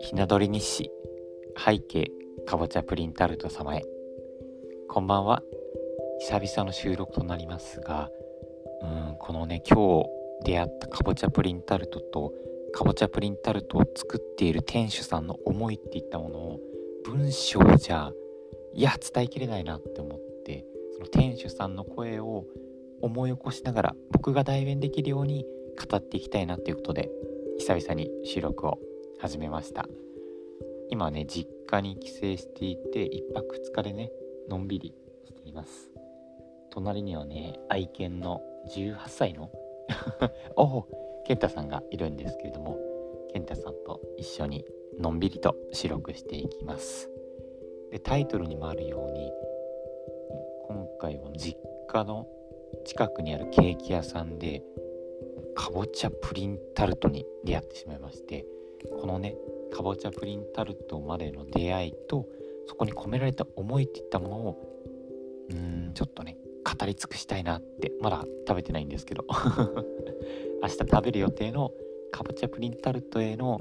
[0.00, 0.90] ひな鳥日誌
[1.56, 2.10] 背景
[2.46, 3.82] かぼちゃプリンタルト様へ。
[4.88, 5.42] こんばんは。
[6.20, 8.08] 久々の収録となりますが
[8.82, 10.06] うんこのね今日
[10.44, 12.32] 出会ったかぼちゃプリンタルトと
[12.72, 16.60] かぼちゃプリンタルトを作っている店主さんの思いっていったものを
[17.04, 18.12] 文章じゃ
[18.74, 20.64] いや伝えきれないなって思って
[20.94, 22.44] その店主さんの声を
[23.04, 25.44] 思い起こしながら僕が代弁できるように
[25.90, 27.10] 語っていきたいなということで
[27.58, 28.78] 久々に収録を
[29.20, 29.86] 始めました。
[30.88, 34.10] 今ね実家に帰省していて1泊2日でね
[34.48, 34.94] のんびり
[35.26, 35.90] しています。
[36.70, 38.40] 隣にはね愛犬の
[38.74, 39.50] 18歳の
[40.56, 42.78] おお健太さんがいるんですけれども
[43.34, 44.64] 健太さんと一緒に
[44.98, 47.10] のんびりと収録していきます。
[47.90, 49.30] でタイトルにもあるように
[50.68, 52.26] 今回は実家の
[52.84, 54.62] 近くにあるケーキ屋さんで
[55.54, 58.44] かぼちゃプリンタルトに出会ってしまいまして
[59.00, 59.36] このね
[59.72, 62.26] かぼちゃプリンタルトまでの出会いと
[62.66, 64.58] そこに込められた思いっていったものを
[65.50, 69.24] うんちょっとね語り尽くしたいなってまだ食べてないんですけど。
[70.64, 71.72] 明日食べる予定の
[72.10, 73.60] かぼちゃプリンタルトへの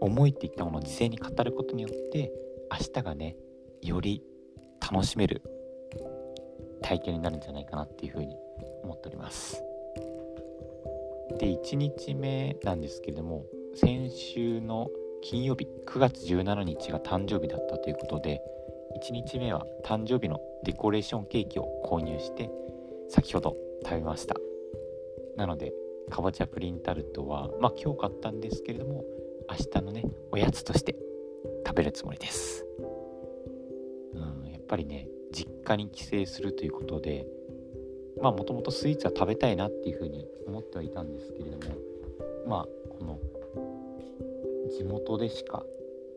[0.00, 2.32] 思いっていったものを事前に語ることによって
[2.70, 3.36] 明日がね
[3.80, 4.22] より
[4.80, 5.42] 楽しめる
[6.82, 8.36] 体験になるんじゃないかなっていうふうに
[8.82, 9.62] 思っております。
[11.38, 14.88] で1日目なんですけれども先週の
[15.22, 18.40] 金曜日9月17日が誕生日だったということで
[19.02, 22.50] 1日目は誕生日のデコレーションケーキを購入して
[23.08, 24.36] 先ほど食べました。
[25.36, 25.72] なので
[26.10, 29.04] かぼちゃプリンタルトはまあ今日買ったんですけれども
[29.50, 30.96] 明日のねおやつとして
[31.66, 32.64] 食べるつもりです。
[34.14, 37.26] うんやっぱりね実家に帰省するということで
[38.22, 41.76] まあもともとスイーツは食べたいなっていうふうに思ってはいたんですけれども
[42.46, 42.66] まあ
[42.98, 43.18] この
[44.70, 45.62] 地元でしか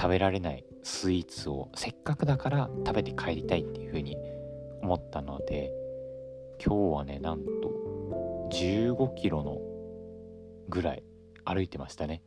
[0.00, 4.16] 食べられないスイーツをせっかくだから食べて帰りたいっていうふうに
[4.82, 5.72] 思ったので
[6.64, 9.58] 今日はねなんと15キロの
[10.68, 11.02] ぐらい
[11.44, 12.22] 歩いてましたね。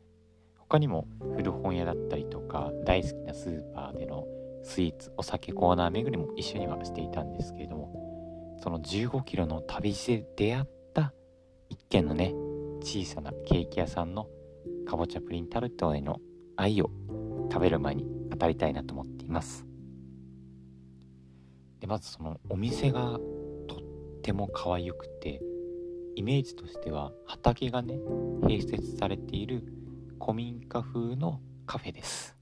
[0.58, 4.26] 他にも古本屋だったりとか大好きなスーパーでの
[4.62, 10.64] スイーツお酒コーナー巡りも一緒にはしていたんですけれどもその15キロの旅路で出会っ
[10.94, 11.12] た
[11.68, 12.32] 一軒のね
[12.80, 14.28] 小さなケーキ屋さんの
[14.86, 16.18] かぼちゃプリンタルトへの
[16.56, 16.90] 愛を
[17.50, 19.66] 食べる前に語りたいなと思っています。
[21.80, 23.18] でまずそのお店が
[23.66, 25.40] とっても可愛くて
[26.14, 27.94] イメージとしては畑がね
[28.42, 29.64] 併設されている
[30.20, 32.36] 古民家風のカフェです。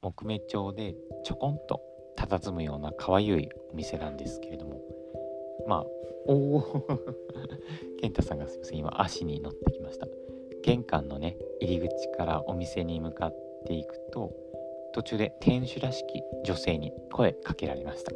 [0.00, 0.94] 木目調で
[1.24, 1.80] ちょこんと
[2.16, 4.80] 佇むような可愛いお店なんですけれども。
[5.66, 5.86] まあ
[6.26, 6.62] おお。
[8.00, 10.06] 健太さんがすいません今足に乗ってきました。
[10.62, 13.36] 玄関のね入り口からお店に向かっ
[13.66, 14.32] ていくと
[14.92, 18.12] 途中で店主らしき女性に声かけられました。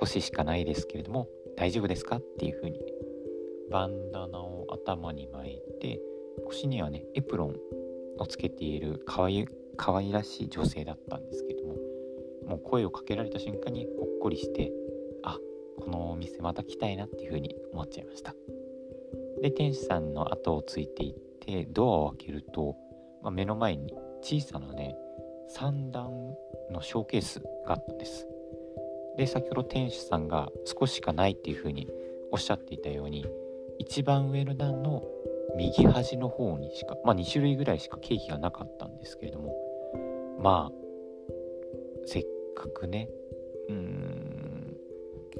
[0.00, 2.16] 少ししかないですけれども大丈夫ですか？
[2.16, 2.80] っていう風に。
[3.70, 6.00] バンダナを頭に巻いて
[6.44, 7.56] 腰にはねエプロン
[8.18, 9.46] をつけている可愛い
[9.76, 11.74] 可愛らしい女性だったんですけども
[12.46, 14.72] もう声をかけられた瞬間にほっこりして
[15.22, 15.38] あ
[15.78, 18.34] このお店また来たいなっていう風に思っちゃいました。
[19.40, 22.76] で店主さんの後をついていってドアを開けると、
[23.22, 24.96] まあ、目の前に小さなね
[25.56, 26.10] 3段
[26.70, 28.28] のショーケースがあったんです。
[29.16, 31.88] で先ほど店主さんが少ししかないっていう風に
[32.30, 33.26] おっしゃっていたように
[33.78, 35.02] 一番上の段の
[35.56, 39.54] 右端の方にしかまあ2種類ぐらいしかケーキがなかったんですけれども
[40.40, 40.72] まあ
[42.06, 42.26] せっ
[42.56, 43.08] かくね
[43.68, 44.76] うん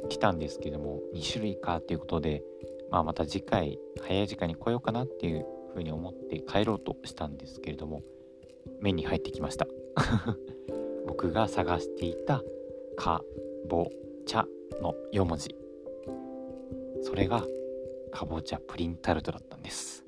[0.08, 2.42] 来たんですけども2種類かっていうことで
[2.90, 8.02] まあまた次回早い時間に来ようかなっていうふうに思って帰ろうとしたんですけれども
[8.80, 9.66] 目に入ってきました。
[11.06, 12.42] 僕が探していた
[12.96, 13.22] 「か
[13.68, 13.88] ぼ
[14.26, 14.46] ちゃ」
[14.80, 15.54] の4文字。
[17.02, 17.44] それが
[18.10, 20.01] かぼちゃプリンタルトだったんです。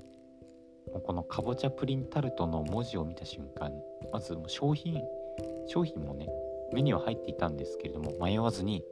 [0.92, 3.72] もうこのかぼちゃプリンタルトの文字を見た瞬間
[4.12, 5.02] まずもう商品
[5.66, 6.28] 商品もね
[6.72, 8.84] 目には入っていたんですけれども迷わずに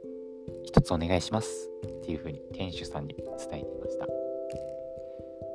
[0.63, 3.25] 一つお願いしますっていうふうに店主さんに伝
[3.59, 4.07] えていました。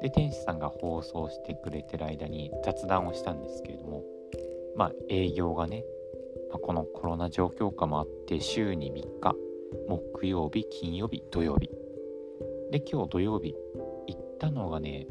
[0.00, 4.04] で店主さんが放送してくれてる間に雑談をしたんですけれども
[4.76, 5.84] まあ営業がね、
[6.50, 9.34] まあ、このコロナ状況下もあって週に3日
[9.88, 11.68] 木曜日金曜日土曜日。
[12.70, 13.54] で今日土曜日
[14.06, 15.06] 行ったのがね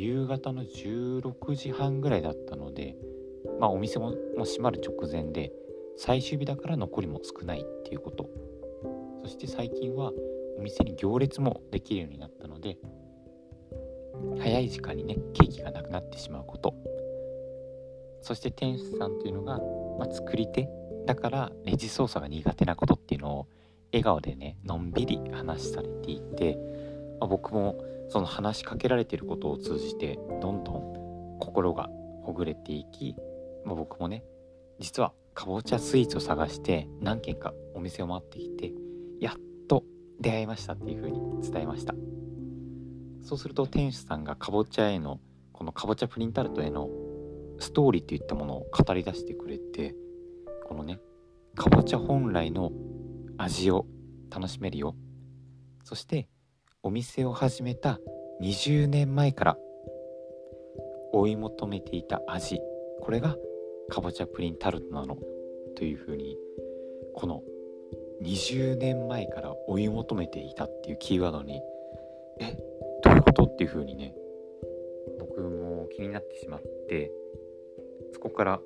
[0.00, 2.96] 夕方の16時半ぐらいだったので
[3.60, 5.52] まあお店も閉まる直前で
[5.98, 8.30] 最終日だから残りも少ないっていうこと。
[9.22, 10.12] そして最近は
[10.58, 12.78] お店に行列もできるようになったので
[14.38, 16.74] 早い時間にねケーキがなくなってしまうこと。
[18.22, 19.58] そして店主さんというのが、
[19.98, 20.70] まあ、作り手
[21.06, 23.48] だからレジ操作が苦手なことっていうのを
[23.92, 26.56] 笑顔でねのんびり話されていて、
[27.20, 31.88] まあ、僕もその話しかけられてることを通じてどんどん心が
[32.22, 33.14] ほぐれていき、
[33.64, 34.24] まあ、僕もね
[34.80, 38.72] 実はかぼちゃスイーツを探して何軒かお店を回ってきて
[39.20, 39.34] やっ
[39.68, 39.84] と
[40.20, 41.94] 出会いましたっていう風に伝えました。
[43.22, 45.20] そうすると店主さんがかぼちゃへの
[45.52, 46.88] このかぼちゃプリンタルトへの
[47.60, 49.94] ストーリーといったものを語り出してくれて
[50.66, 50.98] このね
[51.54, 52.72] かぼちゃ本来の
[53.38, 53.86] 味を
[54.30, 54.96] 楽しめるよ。
[55.84, 56.28] そして
[56.82, 58.00] お店を始めた
[58.40, 59.58] 20年前から
[61.12, 62.58] 追い求めていた味
[63.02, 63.36] これが
[63.90, 65.18] かぼちゃプリンタルトなの
[65.76, 66.38] というふうに
[67.14, 67.42] この
[68.22, 71.60] 20年前から追い求めていたっていうキーワードに
[72.40, 72.56] え
[73.04, 74.14] どういうことっていうふうにね
[75.18, 77.12] 僕も気になってしまって
[78.14, 78.60] そこから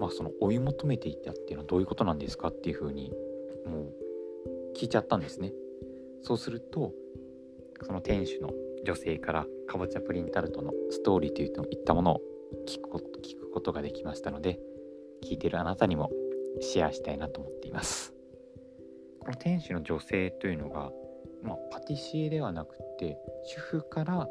[0.00, 3.12] まあその追い求めていたっていうのはどういうことなんですかっていうふうに
[3.64, 3.92] もう
[4.76, 5.52] 聞いちゃったんですね。
[6.22, 6.92] そうすると
[7.82, 8.50] その店主の
[8.84, 12.20] 女性からかぼちゃプリンタルトのストーリーといったものを
[12.66, 14.58] 聞くこと聞くことができましたので
[15.24, 16.10] 聞いてるあなたにも
[16.60, 18.12] シェアしたいなと思っています。
[19.20, 20.90] この店主の女性というのが、
[21.42, 24.28] まあ、パティシエではなくて主婦から、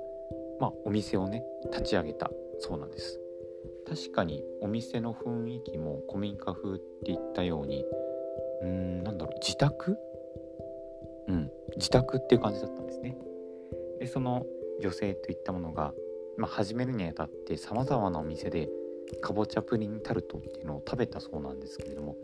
[0.59, 2.29] まあ、お店をね立ち上げた
[2.59, 3.19] そうなんです。
[3.87, 7.85] 確かにお店の雰囲気も古民家風っていったように
[8.61, 9.97] うーんなんだろう自宅？
[11.27, 11.51] うん。
[11.75, 13.17] 自宅っていう感じだったんですね。
[13.99, 14.45] でその
[14.81, 15.93] 女性といったものが、
[16.37, 18.69] まあ、始めるにあたってさまざまなお店で
[19.21, 22.15] かぼちゃプリンタルトっていうのを食べたそうなんですけれども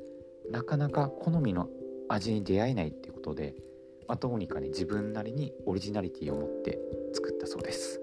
[0.49, 1.69] なかなか好みの
[2.09, 3.55] 味に出会えないっていうことで、
[4.07, 6.79] まあ、どうにかね自分なりにオリジナリティを持って
[7.13, 8.01] 作ったそうです。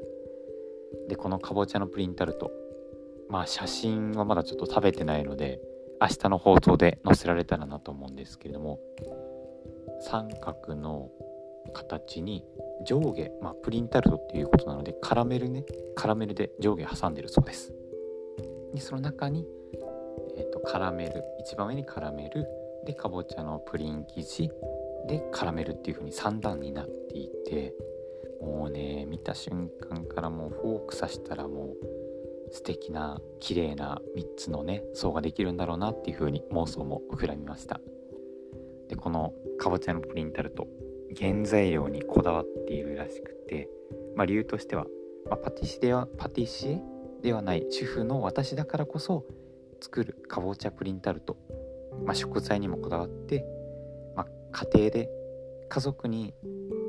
[1.08, 2.52] でこのかぼちゃのプリンタルト
[3.28, 5.60] まあ写真はまだちょっと食べてないので
[6.00, 8.78] 明日の放送で載せられたらなと思うんですけれども
[10.00, 11.10] 三角の
[11.72, 12.44] 形に
[12.84, 15.64] 上下、まあ、プリンタルトっていうことなのでカラメルね
[15.94, 17.72] カラメルで上下挟んでるそうです。
[18.74, 19.46] でその中に、
[20.36, 22.46] えーと、カラメル一番上にカラメル
[22.84, 24.50] でかぼちゃのプリン生地
[25.06, 27.74] でカラメルっていう風に3段になっていて
[28.40, 37.80] もうね見た瞬間からもうフォーク刺したらもう素敵な綺麗な3つのね層ができるんだろうなっていう風に妄想も膨らみました。
[38.88, 40.66] でこのかぼちゃのプリンタルト
[41.18, 43.68] 原材料にこだわっているらしくて、
[44.16, 44.86] まあ、理由としては、
[45.28, 46.82] まあ、パティシエはパティシエ
[47.22, 49.24] ではない主婦の私だからこそ
[49.80, 51.36] 作るかぼちゃプリンタルト、
[52.04, 53.44] まあ、食材にもこだわって、
[54.14, 55.10] まあ、家庭で
[55.68, 56.34] 家族に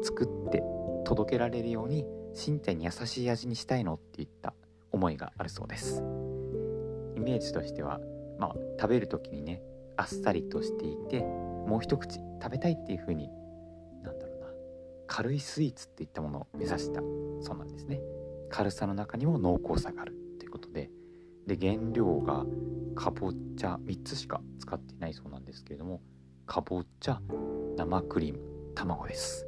[0.03, 0.63] 作って
[1.05, 2.05] 届けられるように
[2.35, 4.53] 身体に優しい味にしたいのっていった
[4.91, 6.03] 思いがあるそうです。
[7.15, 7.99] イメージとしては、
[8.37, 9.61] まあ、食べる時にね
[9.97, 13.44] あっさりとしていてもう一口食べたいっていう風になんだろうな
[15.15, 16.99] 軽いスイーツっていったものを目指した。
[17.39, 18.01] そうなんですね。
[18.49, 20.13] 軽さの中にも濃厚さがある
[20.51, 20.89] ことで。
[21.47, 22.45] で原料が
[22.95, 26.01] かぼちゃ3つしか使っていないそうなんですけれども。
[26.45, 27.21] かぼちゃ
[27.77, 28.39] 生クリーム
[28.75, 29.47] 卵です。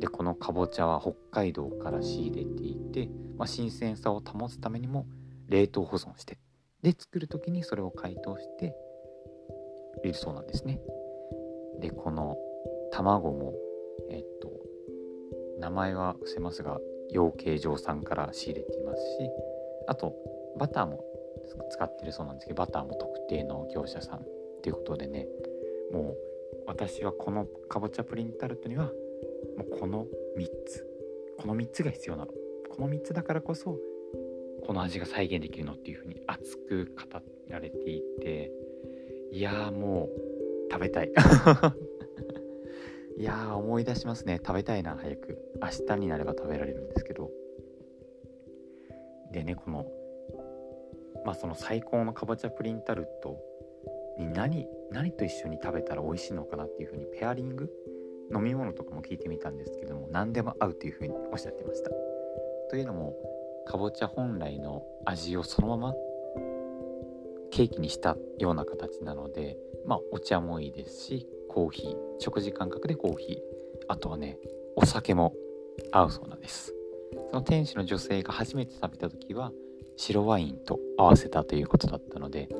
[0.00, 5.06] でこのかぼちゃは北海道から仕入れていて、まあ、新鮮さを保つためにも
[5.48, 6.38] 冷凍保存して。
[6.82, 8.76] で作る時にそれを解凍して
[10.04, 10.78] いるそうなんですね。
[11.80, 12.36] でこの
[12.92, 13.54] 卵も
[14.10, 14.50] えっと
[15.58, 16.78] 名前は伏せますが
[17.10, 19.30] 養鶏場さんから仕入れていますし
[19.88, 20.14] あと
[20.58, 21.04] バターも
[21.70, 24.22] 使ってるそうなんですけどバターも特定の業者さんっ
[24.62, 25.26] ていうことでね
[25.92, 26.16] もう
[26.66, 28.86] 私はこのかぼちゃプリンタルトには
[29.56, 30.86] もうこの3つ
[31.38, 32.32] この3つが必要なの。
[32.68, 33.78] この3つだからこそ
[34.66, 38.50] この味が再現できるのっていうふうに熱く語られていて
[39.32, 41.12] いやーもう食べたい。
[43.18, 44.40] いや思い出しますね。
[44.44, 44.96] 食べたいな。
[45.00, 45.38] 早く。
[45.62, 47.30] 明日になれば食べられるんですけど。
[49.32, 49.86] でねこの
[51.24, 53.38] まあその最高のかぼちゃプリンタルト
[54.18, 57.70] に何何と一緒に食べたら美味しいのかなっていうふうにペアリング？
[58.34, 61.90] 飲み物とかも聞いてみたんですけども何でも合うというふうにおっしゃってました。
[62.70, 63.14] というのも
[63.66, 65.94] かぼちゃ本来の味をそのまま
[67.50, 69.56] ケーキにしたような形なので
[69.86, 73.36] まあお茶もいいですしコーヒー食事感覚でコーヒー
[73.88, 74.36] あとはね
[74.76, 75.32] お酒も
[75.90, 76.74] 合うそうなんです。
[77.30, 79.52] その店主の女性が初めて食べた時は
[79.96, 82.50] 白ワインと合わせたということだったので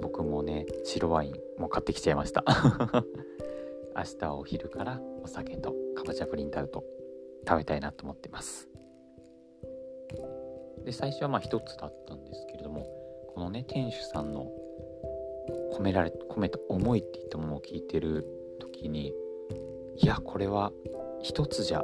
[0.00, 2.44] 僕もね白ワインも買ってきちゃいました。
[3.94, 6.82] 明日はお昼からお酒とかぼちゃプリンタルト
[7.46, 8.68] 食べたいなと思ってます。
[10.84, 12.88] で最初はまあ1つだったんですけれども
[13.34, 14.50] このね店主さんの
[15.76, 18.26] 込められ込めた思いっていったものを聞いてる
[18.60, 19.14] 時に
[19.96, 20.72] いやこれは
[21.24, 21.82] 1つじゃ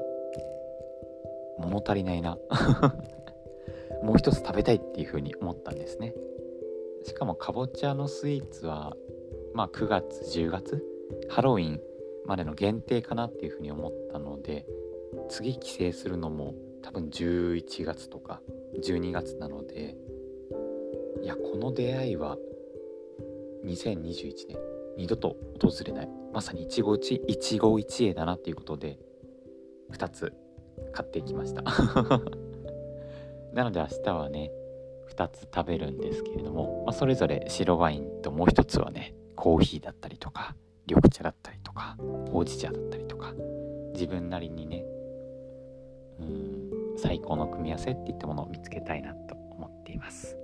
[1.59, 2.39] 物足りないな。
[4.03, 6.15] もう一つ食べたいっていうふうに思ったんですね。
[7.03, 8.97] しかもかぼちゃのスイーツは
[9.55, 10.85] まあ9月10月？
[11.29, 11.81] ハロウィン
[12.27, 14.67] までの限定かなっていうふうに思ったので
[15.29, 18.41] 次帰省するのも多分11月とか
[18.83, 19.97] 12月なので
[21.23, 22.37] いやこの出会いは
[23.69, 24.59] 2021年
[24.97, 26.09] 二度と訪れない。
[26.33, 28.99] まさに一期一一期一会だなっていうことで
[29.93, 30.33] 2つ
[30.93, 31.63] 買っていきました。
[33.53, 34.51] なので明日はね
[35.11, 40.55] 2つ食べるんですけれども、まあ、それぞれ白ワインともう1つはねコーヒーだったりとか
[40.87, 41.97] 緑茶だったりとか
[42.31, 43.35] ほうじ茶だったりとか
[43.93, 44.85] 自分なりにね
[46.21, 50.37] うん最高の組み合わせっていったものを見つけたいなと思っています。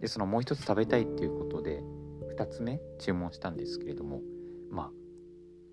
[0.00, 1.82] でそのもう一つ食べたいっていうことで
[2.36, 4.20] 2つ目注文したんですけれども
[4.70, 4.90] まあ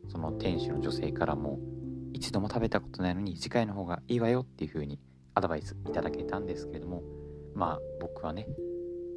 [0.10, 1.60] その店主の女性からも
[2.14, 5.00] 一度も食べたことないのに次回の方がいいわよっていう風に
[5.34, 7.04] アドバイスいただけたんですけれども
[7.54, 8.48] まあ僕はね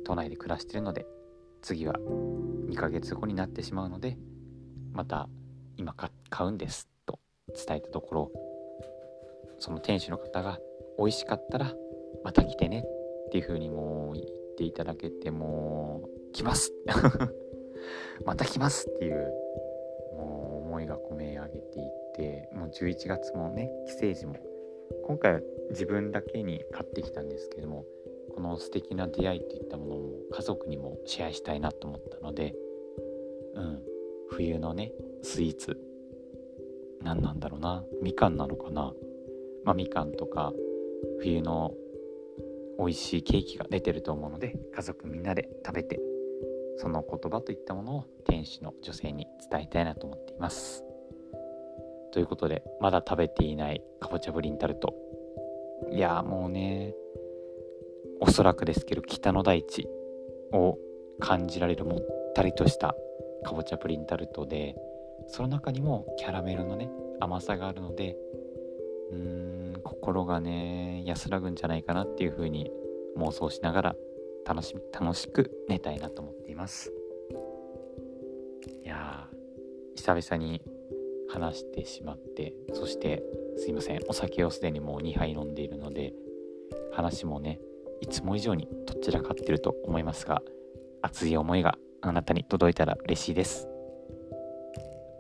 [0.04, 1.06] 都内で暮らしてるので
[1.62, 4.18] 次は2ヶ月後になってしまうので
[4.92, 5.28] また
[5.76, 8.32] 今買うんですと伝えたところ
[9.58, 10.58] その店主の方が
[10.98, 11.72] 美味しかったら
[12.24, 12.84] また来てね
[13.30, 14.26] っていう風にもう言っ
[14.58, 16.72] ていただけてもう来ます。
[18.26, 19.32] また来ますっていう
[20.16, 24.34] もう思いが込め上げていってもう11月もね帰省時も
[25.04, 27.86] 今回は自分だけに買ってきたんですけども
[28.34, 32.54] この素敵な出会いっていったものを家族にもシェアしたいなと思ったので
[33.54, 33.82] うん
[34.30, 35.78] 冬のねスイーツ
[37.00, 38.92] 何なんだろうなみかんなのかな。
[39.64, 40.52] まあみかんとか
[41.20, 41.74] 冬の
[42.80, 46.00] 美味しいケーキが出てると思うので家族みんなで食べて
[46.78, 50.82] その言葉といったものを店主の女性に伝えたいなと思っています。
[52.10, 54.94] ということでまだ食べていないかぼちゃプリンタルト。
[55.92, 56.94] いやもうね
[58.20, 59.86] おそらくですけど北の大地
[60.52, 60.78] を
[61.20, 62.94] 感じられるもったりとした
[63.44, 64.74] かぼちゃプリンタルトで
[65.26, 66.88] その中にもキャラメルのね
[67.20, 68.16] 甘さがあるので
[69.12, 72.70] うーん心がね安らぐんじゃないかなっていう風に
[73.16, 73.96] 妄想しながら
[74.46, 76.92] 楽し楽しく寝たいなと思っています。
[78.84, 79.36] いやー
[79.96, 80.62] 久々に
[81.28, 83.22] 話してしまってそして
[83.56, 86.12] すいませんお酒をすでにもう2杯飲んでいるので
[86.92, 87.60] 話もね
[88.00, 90.42] いつも以上にどちらかってると思いますが
[91.02, 93.68] 熱い思いがあなたに届いたら嬉しいです。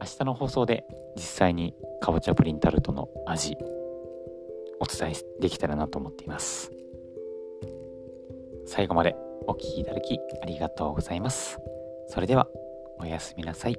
[0.00, 3.56] 明日の放送で実際にかぼちゃプリンタルトの味
[4.80, 6.72] お伝えできたらなと思っています。
[8.66, 9.14] 最後まで
[9.46, 11.58] お聴きいただきありがとうございます。
[12.08, 12.48] それでは
[12.98, 13.78] おやすみなさい。